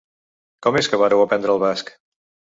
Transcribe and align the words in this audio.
Com 0.67 0.79
és 0.81 0.89
que 0.93 0.99
vàreu 1.03 1.21
aprendre 1.27 1.55
el 1.59 1.63
basc? 1.67 1.95